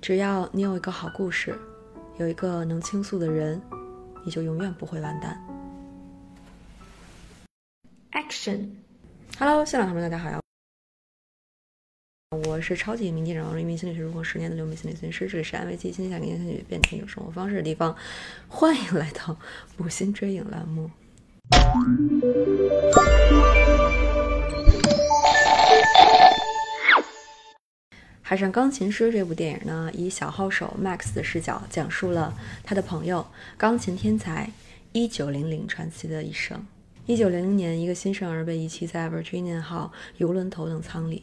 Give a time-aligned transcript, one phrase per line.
[0.00, 1.58] 只要你有一个好故事，
[2.18, 3.60] 有一个能倾诉的人，
[4.24, 5.36] 你就永远不会完蛋。
[8.12, 10.40] Action！Hello，现场朋友们，大家好呀！
[12.46, 17.94] 我是超级名记者王一鸣心理学如果十年的刘美心理咨询师，这里是安慰剂，今天想跟大家变成有生活方式的地方，
[18.46, 19.36] 欢迎来到
[19.76, 20.88] 补心追影栏目。
[28.28, 34.50] 《海上钢琴师》这部电影呢，以小号手 Max 的视角，讲述了他的朋友钢琴天才
[34.92, 36.62] 一九零零传奇的一生。
[37.06, 41.22] 一九零零年，一个新生儿被遗弃在 Virginia 号游轮头等舱里，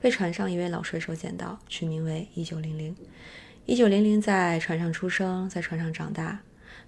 [0.00, 2.96] 被船上一位老水手捡到，取名为一九零零。
[3.66, 6.40] 一九零零在船上出生，在船上长大，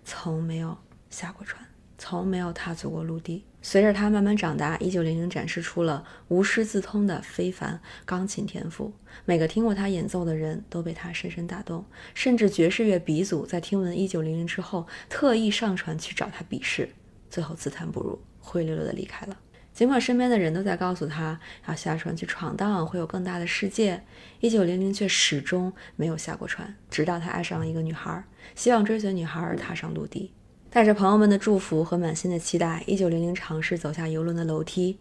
[0.06, 0.78] 从没有
[1.10, 1.62] 下过船。
[2.00, 3.44] 从没有踏足过陆地。
[3.60, 8.90] 随着他慢慢长大，一九零零展示出了无师自通的非凡钢琴天赋。
[9.26, 16.88] 每个听过他演奏的人都被他深深打动，甚至爵士乐鼻祖在听闻一九零零之后，特意上船去找他比试，
[17.28, 19.36] 最后自叹不如，灰溜溜的离开了。
[19.74, 21.38] 尽管身边的人都在告诉他
[21.68, 24.02] 要下船去闯荡，会有更大的世界，
[24.40, 26.74] 一九零零却始终没有下过船。
[26.90, 30.32] 直到他爱上了一个女孩，希望追随女孩而踏上陆地。
[30.72, 34.96] 带着朋友们的祝福和满心的期待，一九零零尝试走下游轮的楼梯，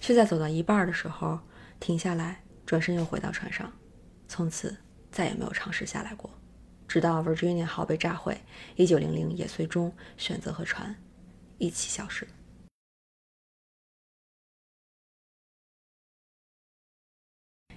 [0.00, 1.38] 却在走到一半的时候
[1.78, 3.72] 停下来，转身又回到船上，
[4.26, 4.76] 从此
[5.12, 6.28] 再也没有尝试下来过。
[6.88, 8.36] 直到 Virginia 号被炸毁，
[8.74, 10.92] 一九零零也最终选择和船
[11.58, 12.26] 一起消失。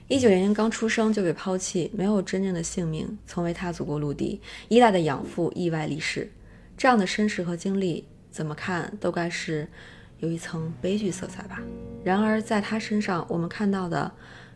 [0.08, 6.32] 一九零零刚出生就被抛弃，没有真正的姓名，从未踏足过陆地，依赖的养父意外离世。
[6.78, 9.68] 这样的身世和经历，怎么看都该是
[10.20, 11.60] 有一层悲剧色彩吧。
[12.04, 14.12] 然而，在他身上，我们看到的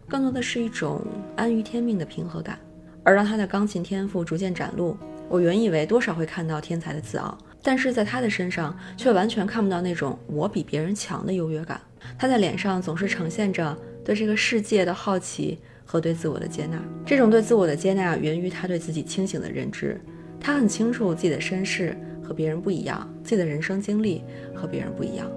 [0.08, 1.02] 更多的是一种
[1.36, 2.60] 安于天命的平和感。
[3.04, 4.96] 而让他的钢琴天赋逐渐展露，
[5.28, 11.82] 我原以为多少会看到天才的自傲，但是在他的身上却完全看不到那种我比别人强的优越感。
[12.20, 16.80] 他的脸上总是呈现着对这个世界的好奇和对自我的接纳。
[17.04, 20.00] 这种对自我的接纳源于他对自己清醒的认知，
[20.40, 21.98] 他很清楚自己的身世。
[22.32, 24.24] 和别人不一样，自己的人生经历
[24.56, 25.30] 和别人不一样，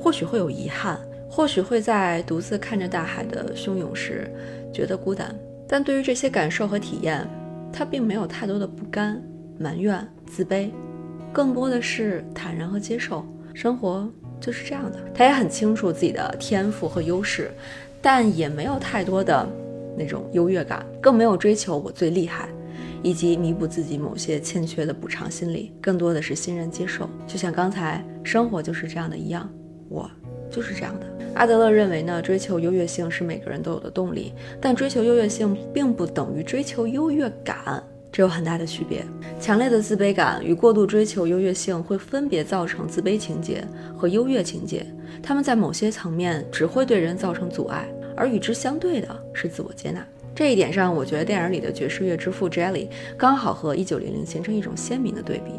[0.00, 4.28] 或许会有遗憾，或许会在独自看着大海的汹涌时
[4.74, 5.32] 觉得孤单，
[5.68, 7.24] 但对于这些感受和体验，
[7.72, 9.22] 他并没有太多的不甘、
[9.60, 10.70] 埋怨、自卑，
[11.32, 13.24] 更多的是坦然和接受。
[13.54, 14.10] 生活
[14.40, 14.98] 就是这样的。
[15.14, 17.48] 他也很清楚自己的天赋和优势，
[18.02, 19.48] 但也没有太多的
[19.96, 22.48] 那种优越感，更没有追求我最厉害。
[23.02, 27.08] 以及弥补自己某些欠缺的补偿心理，更多的是欣然接受。
[27.26, 29.50] 就像刚才生活就是这样的一样，
[29.88, 30.10] 我
[30.50, 31.06] 就是这样的。
[31.34, 39.04] 阿德勒认为呢，追求优越性是每个人都有的动力，但追求优越性并不等于追求优越感，这有很大的区别。
[39.40, 43.64] 强烈的自卑感与过度追求优越性会分别造成自卑情节
[43.96, 44.84] 和优越情节，
[45.22, 50.04] 他们在某些层面只会对人造成阻碍，而与之相对的是自我接纳。
[50.40, 55.52] 这一点上，我觉得电影里的爵士乐之父 Jelly 刚好和一九零零形成一种鲜明的对比。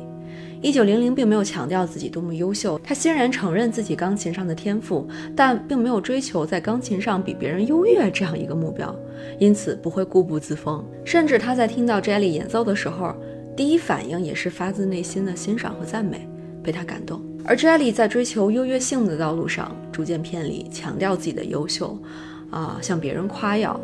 [0.60, 8.92] 一九零零并没有强调自己多么优秀，他欣然承认自己钢琴上的天赋，但并没有追求在钢琴上比别人优越这样一个目标，
[9.38, 10.84] 因此不会固步自封。
[11.06, 13.16] 甚至他在听到 Jelly 演奏的时候，
[13.56, 16.28] 第一反应也是发自内心的欣赏和赞美，
[16.64, 17.22] 被他感动。
[17.46, 21.96] 而 Jelly 在追求优越性的道路上逐渐偏离，强调自己的优秀，
[22.50, 23.80] 啊，向别人夸耀。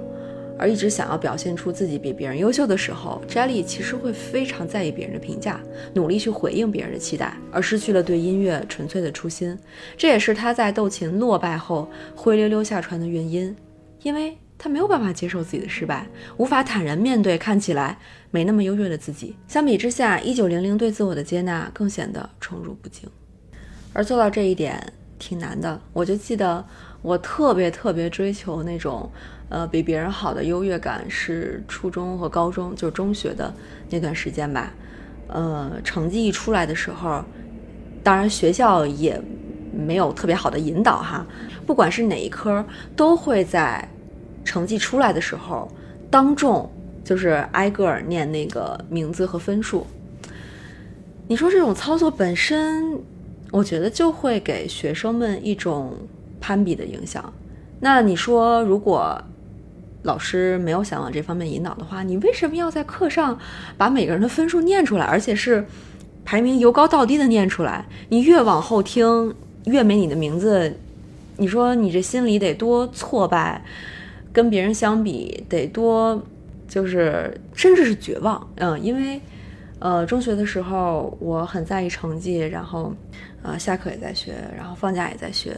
[0.59, 5.61] 而一直想要表现出自己比别人优秀的时候，Jelly 其实会非常在意别人的评价，
[5.93, 9.57] 努力去回应别人的期待，而失去了对音乐纯粹的初心。
[9.95, 13.55] 这也是他在斗琴落败后灰溜溜下船的原因，
[14.01, 16.07] 因为他没有办法接受自己的失败，
[16.37, 17.97] 无法坦然面对看起来
[18.31, 19.35] 没那么优越的自己。
[19.47, 23.07] 相比之下，一九零零对自我的接纳更显得宠辱不惊，
[23.93, 24.81] 而做到这一点
[25.19, 25.79] 挺难的。
[25.93, 26.65] 我就记得
[27.03, 29.07] 我特别特别追求那种。
[29.49, 33.53] 呃，比别人好的优越感是初中和高中，就是中学的
[33.89, 34.73] 那段时间吧。
[35.27, 37.23] 呃，成绩一出来的时候，
[38.03, 39.21] 当然学校也
[39.73, 41.25] 没有特别好的引导哈。
[41.65, 43.87] 不管是哪一科，都会在
[44.43, 45.69] 成绩出来的时候
[46.09, 46.69] 当众
[47.03, 49.87] 就是挨个儿念那个名字和分数。
[51.27, 52.99] 你说这种操作本身，
[53.51, 55.93] 我觉得就会给学生们一种
[56.41, 57.33] 攀比的影响。
[57.79, 59.23] 那你说如果？
[60.03, 63.37] 老师没有想往这方面引导的话，你为什么要在课上
[63.77, 65.65] 把每个人的分数念出来，而且是
[66.23, 67.85] 排名由高到低的念出来？
[68.09, 69.33] 你越往后听，
[69.65, 70.77] 越没你的名字。
[71.37, 73.63] 你说你这心里得多挫败，
[74.31, 76.21] 跟别人相比得多
[76.67, 78.49] 就是甚至是绝望。
[78.55, 79.21] 嗯，因为
[79.79, 82.93] 呃，中学的时候我很在意成绩，然后
[83.43, 85.55] 呃，下课也在学，然后放假也在学，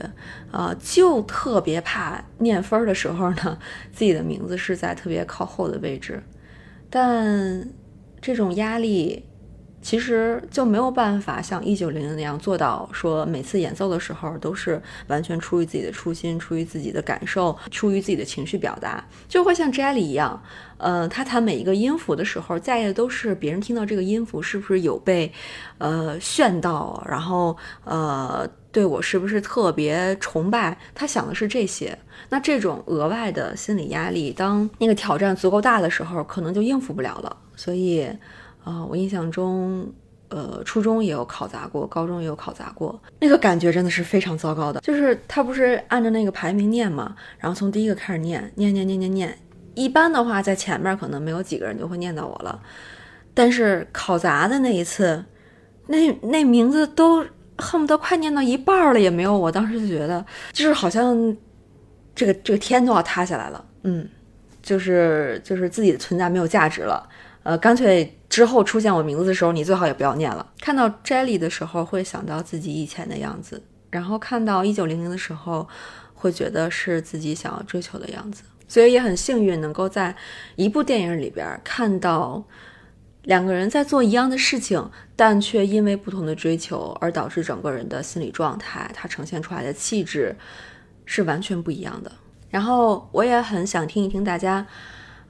[0.51, 3.57] 呃，就特别怕念分的时候呢，
[3.91, 6.21] 自己的名字是在特别靠后的位置。
[6.89, 7.67] 但
[8.21, 9.23] 这种压力。
[9.81, 20.41] 其实就没有办法像一九零零那样做到，说每次演奏的时候都是完全出于自己的初心，出于自己的感受，出于自己的情绪表达，就会像 Jelly 一样，
[20.77, 25.31] 呃，他弹每一个音符的时候，在意的都是别人听到这个音符是不是有被，
[25.77, 27.55] 呃，炫到，然后
[27.85, 31.97] 呃，对我是不是特别崇拜，他想的是这些。
[32.29, 38.07] 那这种额外的心理压力，当那个挑战足够大的时候，可能就应付不了了，所以。
[38.69, 39.91] 啊，我印象中，
[40.27, 44.79] 呃，初中也有考砸过，高中也有考砸过，那个感觉真的是非常糟糕的。
[44.81, 49.35] 就是他不是按照那个排名念嘛，然后从第一个开始念，念念念念念，
[49.73, 52.61] 一般的话在前面可能没有几个人就会念到我了，
[53.33, 55.25] 但是考砸的那一次，
[55.87, 57.25] 那那名字都
[57.57, 61.35] 恨不得快念到一半了也没有，我当时就觉得就是好像
[62.13, 64.07] 这个这个天都要塌下来了，嗯，
[64.61, 67.09] 就是就是自己的存在没有价值了。
[67.43, 70.45] 呃，干脆之后出现我名字的时候，你最好也不要念了。
[70.59, 73.57] 看到 Jelly 的时候，会想到自己以前的样子；
[73.89, 75.67] 然后看到一九零零的时候，
[76.13, 78.43] 会觉得是自己想要追求的样子。
[78.67, 80.13] 所以也很幸运，能够在
[80.57, 82.43] 一部电影里边看到
[83.23, 90.35] 两个人在做一样的事情，但却因为不同的追求而导致整个人的心理状态，他呈现出来的气质
[91.05, 92.11] 是完全不一样的。
[92.49, 94.67] 然后我也很想听一听大家。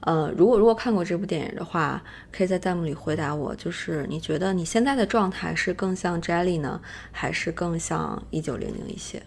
[0.00, 2.02] 呃，如果如果看过这部电影的话，
[2.32, 6.80] 可以在弹幕里回答我，就是你觉得你现在的状态是更像 Jelly 呢，
[7.12, 9.22] 还是更像一九零零一些？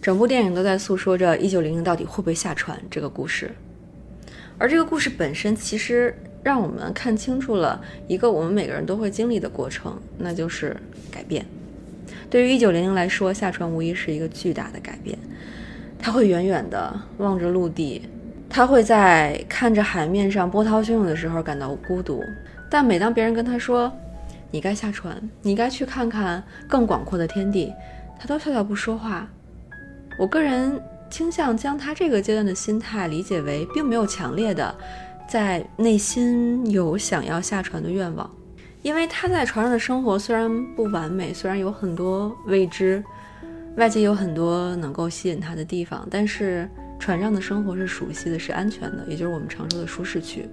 [0.00, 3.50] 整部电影都在诉说着一九零零到底会不会下船这个故事，
[4.58, 10.76] 而这个故事本身其实让我们看清楚了一个我们每个人都会经历的过程，那就是
[11.10, 11.44] 改变。
[12.30, 15.18] 对于一九零零来说，下船无疑是一个巨大的改变，
[15.98, 18.02] 他会远远的望着陆地。
[18.50, 22.24] 他会在看着海面上波涛汹涌的时候感到孤独，
[22.70, 23.92] 但每当别人跟他说
[24.50, 27.72] “你该下船，你该去看看更广阔的天地”，
[28.18, 29.28] 他都笑笑不说话。
[30.18, 30.80] 我个人
[31.10, 34.74] 倾向将他这个阶段的心态理解为，并没有强烈的
[35.28, 38.28] 在内心有想要下船的愿望，
[38.82, 43.04] 因为他在船上的生活虽然不完美，虽然有很多未知，
[43.76, 46.68] 外界有很多能够吸引他的地方，但是。
[46.98, 50.48] 船上的生活是熟悉的，是安全的，也就是我们常说的舒适区。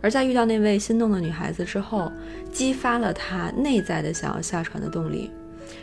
[0.00, 2.10] 而在遇到那位心动的女孩子之后，
[2.50, 5.30] 激发了他内在的想要下船的动力。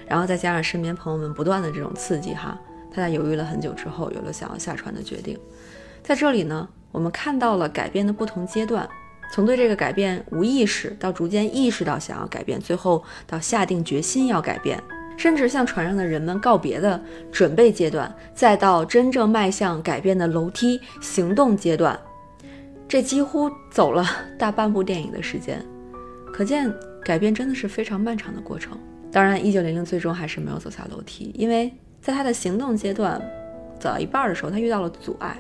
[0.07, 2.60] 然后再加上身边朋友们不断的这种刺激，哈，
[2.92, 5.38] 他在犹豫了很久之后，有了想要下船的决定。
[6.04, 8.88] 在这里呢，我们看到了改变的不同阶段，
[9.31, 14.81] 从对这个改变无意识，到逐渐意识到想要改变，最后到下定决心要改变。
[15.17, 21.99] 甚至向船上的人们告别的准备阶段，再到真正迈向改变的楼梯行动阶段，
[22.87, 24.05] 这几乎走了
[24.37, 25.59] 大半部电影的时间。
[26.31, 26.71] 可见，
[27.03, 28.77] 改变真的是非常漫长的过程。
[29.11, 33.19] 当然，一九零零最终还是没有走下楼梯，因为在他的行动阶段
[33.79, 35.35] 走到一半的时候，他遇到了阻碍。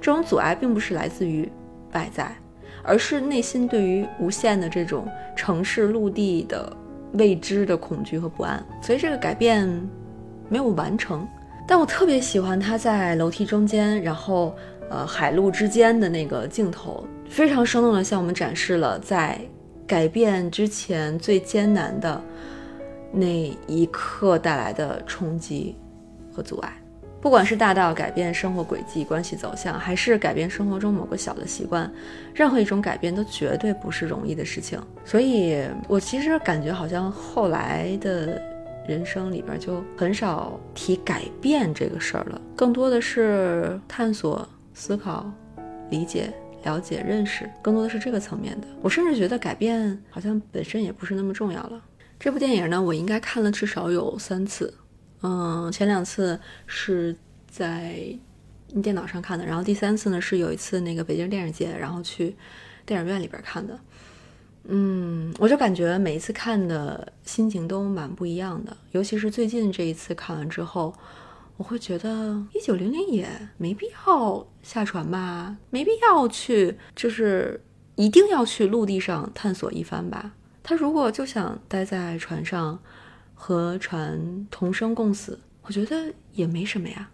[0.00, 1.50] 这种阻碍并不是来自于
[1.92, 2.34] 外在，
[2.84, 6.76] 而是内心对于无限的这种城市陆地的。
[7.16, 9.68] 未知的恐惧和不安，所以这个改变
[10.48, 11.26] 没有完成。
[11.66, 14.54] 但我特别喜欢他在楼梯中间，然后
[14.88, 19.40] 呃海陆之间的那个镜头，非常生动的向我们展示了在
[19.86, 22.22] 改变之前最艰难的
[23.12, 25.74] 那一刻带来的冲击
[26.32, 26.72] 和阻碍。
[27.26, 31.92] 不管是大到改变生活轨迹、关系走向，还是改变生活中某个小的习惯，
[32.32, 34.80] 任何一种改变都绝对不是容易的事情。
[35.04, 38.40] 所以，我其实感觉好像后来的
[38.86, 45.28] 人生里边就很少提改变这个事儿了，更多的是探索、思考、
[45.90, 48.68] 理解、了解、认识，更多的是这个层面的。
[48.80, 51.82] 我甚至觉得改变好像本身也不是那么重要了。
[52.20, 54.72] 这部电影呢，我应该看了至少有三次。
[55.22, 57.16] 嗯，前两次是
[57.48, 58.06] 在
[58.82, 62.36] 电脑上看的，然后第三次呢是有一次那个北京电影节，然后去
[62.84, 63.78] 电影院里边看的。
[64.64, 70.94] 嗯，我就感觉每一次看的心情都蛮不一样的，尤其是最近这一次看完之后，
[71.56, 77.60] 我会觉得一九零零也没必要下船吧，没必要去，就是
[77.94, 80.32] 一定要去陆地上探索一番吧。
[80.62, 82.78] 他如果就想待在船上。
[83.36, 84.18] 和船
[84.50, 87.08] 同生共死，我觉得也没什么呀。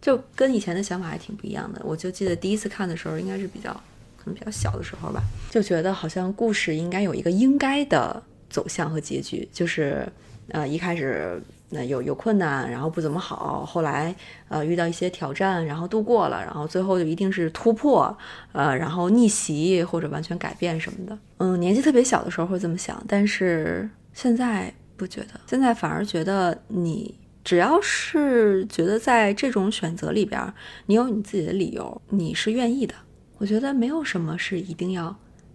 [0.00, 1.82] 就跟以前的想法还挺不一样的。
[1.84, 3.70] 我就记得第一次看的时候，应该是比较
[4.16, 10.08] 可能比较小的时候吧，就觉得好像故事应该有一个应该的走向和结局，就是
[10.48, 11.38] 呃一开始。
[11.70, 14.14] 那有有困难，然后不怎么好，后来
[14.48, 18.16] 呃遇到一些挑战，然后度过了，然后最后就一定是突破，
[18.52, 21.18] 呃，然后逆袭或者完全改变什么的。
[21.38, 30.40] 嗯，年纪特别小的时候会这么想，但是现在不觉得，现在反而觉得你只要是觉得在这种选择里边，
[30.86, 32.94] 你有你自己的理由，你是愿意的，
[33.38, 35.14] 我觉得没有什么是一定要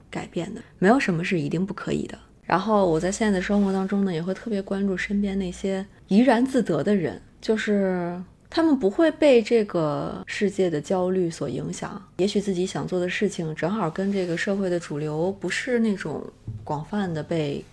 [0.10, 2.18] 改变的，没有什么是一定不可以的。
[2.44, 8.20] 然后我在现在的生活当中呢，也会特别关注身边那些怡然自得的人，就是
[8.50, 12.02] 他们不会被这个世界的焦虑所影响。
[12.18, 16.24] 也许自己想做的事情正好跟这个社会的主流不是那种
[16.64, 17.64] 广泛的被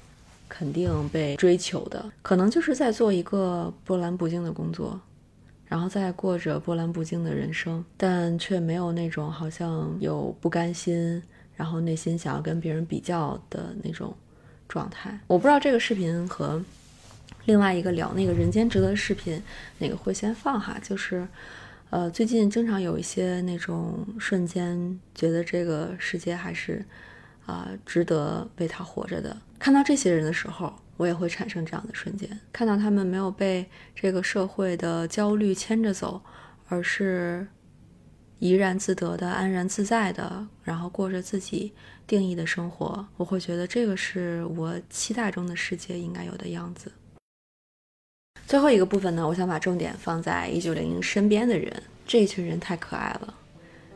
[0.49, 5.01] 肯定、被追求的，可能就是在做一个波澜不惊的工作，
[5.67, 11.23] 然后再过着波澜不惊的人生，但却没有那种好像有不甘心，
[11.55, 14.15] 然后内心想要跟别人比较的那种。
[14.69, 16.61] 状态，我不知道这个视频和
[17.45, 19.41] 另外一个聊那个人间值得的视频
[19.79, 20.77] 哪个会先放哈。
[20.83, 21.25] 就是，
[21.91, 26.85] 呃，最近经常有一些那种瞬间，觉得这个世界还是
[27.47, 29.37] 啊值得为他活着的。
[29.59, 36.21] 看到这些人的时候，我也会产生这样的瞬间，看到他们没有被这个社会的焦虑牵着走，
[36.69, 37.47] 而是。
[38.39, 41.73] 怡然自得的、安然自在的，然后过着自己
[42.07, 46.93] 定义的生活，我会觉得这个是我期待中的世界应该有的样子。
[48.47, 53.35] 最后一个部分呢，我想把重点放在一九零零身边的人，这一群人太可爱了。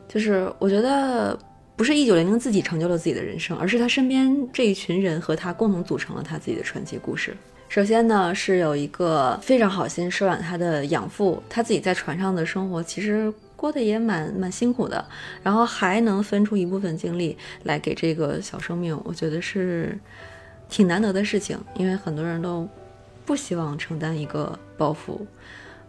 [0.08, 1.38] 就是我觉得
[1.80, 7.34] 不是一九零零自己成就了自己的人生，而是他身边这一群人和他共同组成了他自己的传奇故事。
[7.70, 13.32] 首先呢，是有一个非常好心收养他的养父，他自己在船上的生活其实。
[13.56, 15.02] 过得也蛮蛮辛苦的，
[15.42, 19.98] 然后还能分出一部分精力来给这个小生命，我觉得是
[20.68, 21.58] 挺难得的事情。
[21.76, 22.68] 因为很多人都
[23.24, 25.18] 不希望承担一个包袱，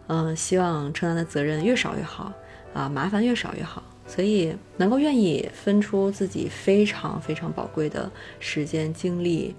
[0.06, 2.32] 嗯，希望承担的责任越少越好，
[2.72, 3.82] 啊，麻烦越少越好。
[4.14, 9.54] 所以能够愿意分出自己非常非常宝贵的时间精力，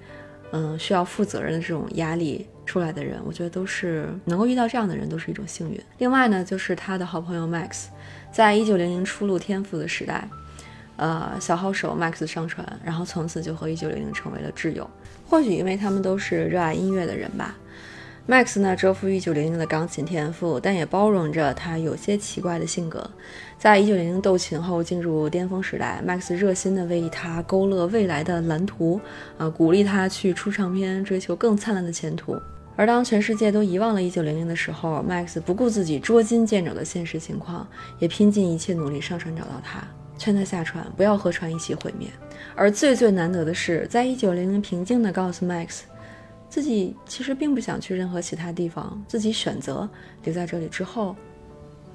[0.52, 2.46] 嗯，需要负责任的这种压力。
[2.66, 5.78] 出来的人，我觉得都是能够遇到这样的人，都是一种幸运。
[5.98, 7.88] 另外呢，就是他的好朋友 Max，
[8.32, 10.26] 在一九零零初露天赋的时代，
[10.96, 14.90] 呃，小号手 Max 上船，然后从此就和一九零零成为了挚友。
[15.28, 17.54] 或许因为他们都是热爱音乐的人吧。
[18.26, 23.06] Max 呢，折服于一九零零的钢琴天赋，但也包容着他有些奇怪的性格。
[23.58, 28.98] 在一九零零斗琴后进入巅峰时代，Max 热心地为他勾勒未来的蓝图，
[29.38, 32.40] 啊，鼓励他去出唱片，追求更灿烂的前途。
[32.78, 37.68] 而当全世界都遗忘了1900的时候，Max 不顾自己捉襟见肘的现实情况，
[38.00, 39.86] 也拼尽一切努力上船找到他，
[40.18, 42.08] 劝他下船，不要和船一起毁灭。
[42.56, 45.82] 而最最难得的是，在1900平静地告诉 Max，
[46.54, 49.90] 自己其实并不想去任何其他地方，自己选择
[50.24, 51.16] 留在这里之后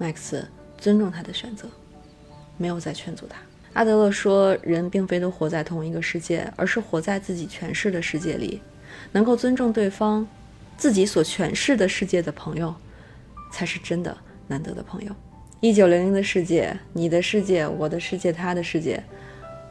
[0.00, 0.42] ，Max
[0.76, 1.68] 尊重他的选择，
[2.56, 3.36] 没有再劝阻他。
[3.74, 8.60] 阿德勒说，人并非都活在同一个世界，而是活在自己诠释的世界里，
[9.12, 10.26] 能够尊重对方。
[10.76, 12.74] 自己所诠释的世界的朋友，
[13.52, 15.12] 才是真的难得的朋友。
[15.60, 19.00] 一九零零的世界，你的世界，我的世界，他的世界，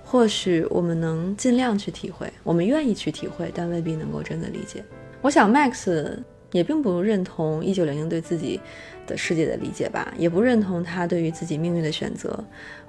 [0.09, 4.81] 或许我们能尽量去体会，我们愿意去体会，但未必能够真的理解。
[5.21, 6.17] 我想，Max
[6.53, 8.57] 也并不认同一九零零对自己
[9.05, 12.41] 的世界的理解吧，也不认同他对于自己命运的选择。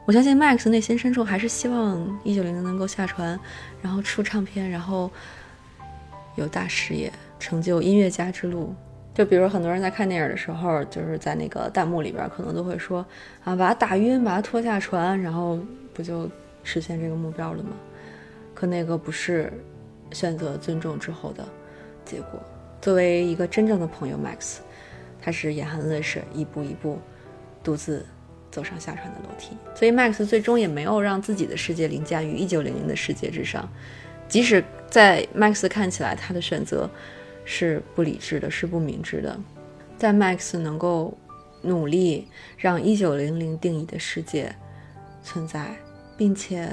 [0.06, 3.36] 我相信，Max 内心深处还是希望一九零零能够下船，
[3.82, 5.10] 然后出唱片，然后
[6.36, 7.12] 有大事业。
[7.40, 8.74] 成就音乐家之路，
[9.14, 13.04] 就比如很多人在看电影的时候，就是在那个弹幕里边，可能都会说
[13.42, 15.58] 啊，把他打晕，把他拖下船，然后
[15.92, 16.28] 不就
[16.62, 17.70] 实现这个目标了吗？
[18.54, 19.52] 可那个不是
[20.12, 21.46] 选择尊重之后的
[22.04, 22.40] 结果。
[22.80, 24.58] 作为一个真正的朋友，Max，
[25.20, 26.98] 他是眼含泪水，一步一步
[27.62, 28.04] 独自
[28.50, 29.56] 走上下船的楼梯。
[29.74, 33.68] 所以，Max 最终也没有让自己的世界凌驾于一九零零的世界之上，
[34.28, 36.88] 即使在 Max 看起来，他的选择。
[37.50, 39.40] 是不理智的，是不明智的。
[39.96, 41.16] 在 Max 能够
[41.62, 44.54] 努力让一九零零定义的世界
[45.22, 45.74] 存在，
[46.18, 46.70] 并且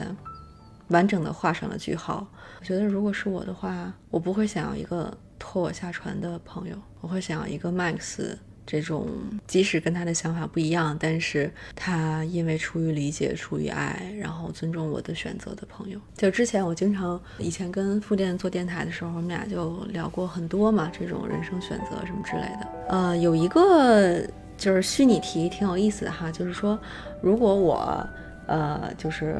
[0.89, 2.27] 完整的画上了句号。
[2.59, 8.35] 我觉得，如果是我的话，我不会想要一个拖我下船的朋友，我会想要一个 Max。
[8.67, 9.07] 这种
[9.45, 15.99] 即使跟他的想法不一样，但是他因为出于理解、出于爱，然后尊重我的选择的朋友。
[16.17, 22.67] 就之前我经常以前跟傅店做电台的时候，我们俩就聊过很多嘛，这种人生选择什么之类的。
[22.89, 26.31] 呃，有一个就是虚拟题，挺有意思的哈。
[26.31, 26.79] 就是说，
[27.21, 28.03] 如果我
[28.47, 29.35] 呃，就是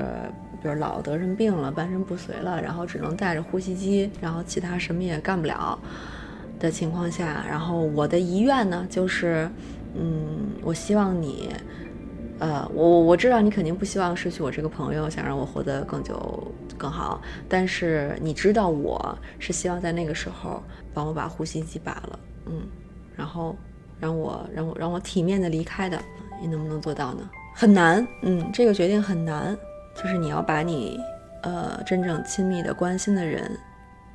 [0.62, 5.78] 比如老得什么病了，半身不遂了，然后只能带着呼吸机，然后其他什么也干不了
[6.60, 9.50] 的情况下，然后我的遗愿呢，就是
[9.96, 11.50] 嗯，我希望你。
[12.38, 17.22] 呃，我我我知道你肯定不希望失去我这个朋友，想让我活得更久更好。
[17.48, 20.62] 但是你知道我是希望在那个时候
[20.94, 22.68] 帮我把呼吸机拔了，嗯，
[23.16, 23.56] 然后
[24.02, 25.98] 让我让我让我体面的离开的，
[26.42, 27.30] 你能不能做到呢？
[27.58, 29.58] 很难，嗯，这个决定很难，
[29.96, 31.00] 就是你要把你
[31.42, 33.50] 呃真正亲密的关心的人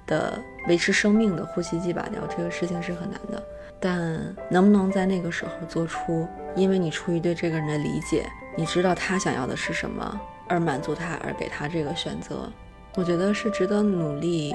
[0.06, 3.42] 的维持生命的呼吸机拔掉，这个事情是很难的。
[3.80, 3.98] 但
[4.50, 12.52] 能不能在那个时候做出，因为你出于对这个人的理解，你知道他想要的是什么，而满足他，而给他这个选择，
[12.94, 14.54] 我觉得是值得努力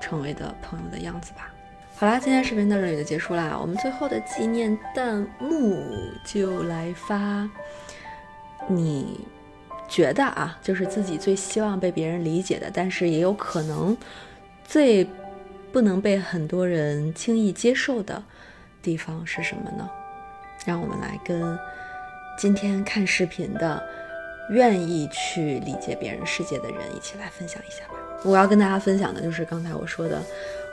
[0.00, 1.54] 成为的朋友的样子吧。
[1.94, 3.56] 好啦，今天视频到这里就结束啦。
[3.60, 5.80] 我们最后的纪念弹幕
[6.26, 7.48] 就来发，
[8.68, 9.20] 你
[9.88, 13.96] 觉得啊，就是自己最希望被别人理解的，但是也有可能
[14.64, 15.06] 最
[15.72, 18.22] 不能被很多人轻易接受的。
[18.82, 19.88] 地方是什么呢？
[20.66, 21.58] 让我们来跟
[22.38, 23.82] 今天看视频的
[24.50, 27.94] 愿意去理解别人世界的人一起来分享一下吧。
[28.24, 30.22] 我要跟大家分享的就是刚才我说的，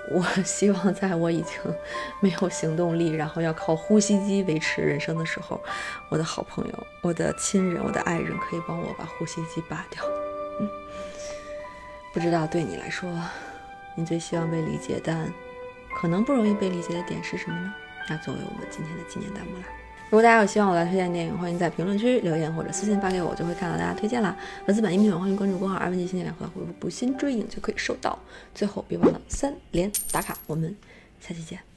[0.10, 1.56] 我 希望在我已经
[2.20, 5.62] 没有行动力，然后要靠呼吸机维持人生的时候，
[6.10, 10.04] 我的好朋友、我的亲人、我的爱人可以帮我把呼吸机拔掉。
[10.60, 10.70] 嗯，
[12.14, 13.10] 不知道对你来说，
[13.96, 15.32] 你最希望被理解，但
[15.96, 17.74] 可能不容易被理解的点是什么呢？
[18.10, 19.64] 那作为我们今天的纪念弹幕啦。
[20.12, 24.36] 如果大家有希望我来推荐电影，欢迎在评论区留言或者私信发给我，就会看到大家推荐啦。
[24.66, 28.20] 粉丝版音频欢迎关注公号“二文记新年联合回复“不心追影”就可以收到。
[28.54, 30.76] 最后别忘了三连打卡，我们
[31.22, 31.71] 下期见。